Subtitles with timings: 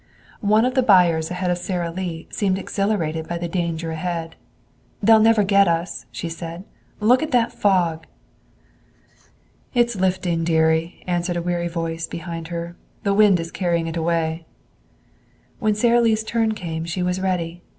[0.55, 4.35] One of the buyers ahead of Sara Lee seemed exhilarated by the danger ahead.
[5.03, 6.63] "They'll never get us," she said.
[6.99, 8.07] "Look at that fog!"
[9.75, 12.75] "It's lifting, dearie," answered a weary voice behind her.
[13.03, 14.47] "The wind is carrying it away."
[15.59, 17.61] When Sara Lee's turn came she was ready.